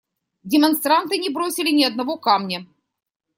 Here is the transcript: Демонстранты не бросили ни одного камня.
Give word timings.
Демонстранты 0.43 1.19
не 1.19 1.29
бросили 1.29 1.69
ни 1.69 1.83
одного 1.83 2.17
камня. 2.17 2.65